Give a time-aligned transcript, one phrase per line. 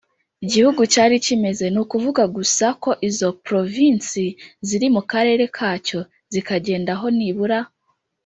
[0.51, 4.23] gihugu cyari kimeze; ni ukuvuga gusa ko izo provinsi
[4.67, 5.99] ziri mu karere kacyo,
[6.33, 7.59] zikacyendaho nibura